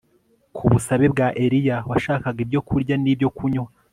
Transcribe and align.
Ku 0.55 0.63
busabe 0.71 1.05
bwa 1.13 1.27
Eliya 1.43 1.77
washakaga 1.89 2.39
ibyokurya 2.45 2.95
nibyo 3.03 3.29
kunywa 3.37 3.67